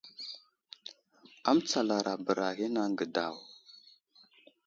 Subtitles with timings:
[1.51, 3.35] Amətsalara bəra a ghinaŋ age daw.